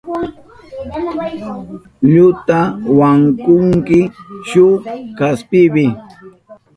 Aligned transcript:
Iluta 2.07 2.59
wankunki 2.99 3.99
shuk 4.49 4.81
kaspipi. 5.17 5.85